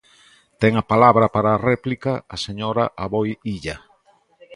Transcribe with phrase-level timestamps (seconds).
[0.61, 3.77] Ten a palabra para a réplica a señora Aboi Illa.